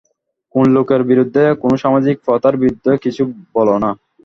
[0.55, 3.23] কোন লোকের বিরুদ্ধে, কোন সামাজিক প্রথার বিরুদ্ধে কিছু
[3.55, 3.89] বল না।